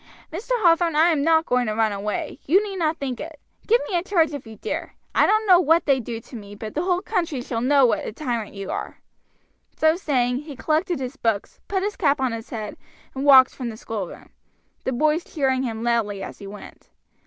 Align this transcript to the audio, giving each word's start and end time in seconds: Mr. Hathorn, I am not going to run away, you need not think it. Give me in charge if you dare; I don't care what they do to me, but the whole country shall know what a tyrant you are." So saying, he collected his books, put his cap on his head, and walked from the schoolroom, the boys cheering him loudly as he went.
Mr. 0.33 0.53
Hathorn, 0.63 0.95
I 0.95 1.09
am 1.11 1.21
not 1.23 1.45
going 1.45 1.67
to 1.67 1.75
run 1.75 1.91
away, 1.91 2.39
you 2.47 2.63
need 2.67 2.77
not 2.77 2.97
think 2.97 3.19
it. 3.19 3.39
Give 3.67 3.79
me 3.87 3.95
in 3.95 4.03
charge 4.03 4.33
if 4.33 4.47
you 4.47 4.55
dare; 4.55 4.95
I 5.13 5.27
don't 5.27 5.47
care 5.47 5.59
what 5.59 5.85
they 5.85 5.99
do 5.99 6.19
to 6.19 6.35
me, 6.35 6.55
but 6.55 6.73
the 6.73 6.81
whole 6.81 7.03
country 7.03 7.39
shall 7.39 7.61
know 7.61 7.85
what 7.85 8.03
a 8.07 8.11
tyrant 8.11 8.55
you 8.55 8.71
are." 8.71 8.97
So 9.77 9.95
saying, 9.95 10.37
he 10.37 10.55
collected 10.55 10.99
his 10.99 11.17
books, 11.17 11.59
put 11.67 11.83
his 11.83 11.95
cap 11.97 12.19
on 12.19 12.31
his 12.31 12.49
head, 12.49 12.77
and 13.13 13.25
walked 13.25 13.53
from 13.53 13.69
the 13.69 13.77
schoolroom, 13.77 14.31
the 14.85 14.91
boys 14.91 15.23
cheering 15.23 15.61
him 15.61 15.83
loudly 15.83 16.23
as 16.23 16.39
he 16.39 16.47
went. 16.47 16.89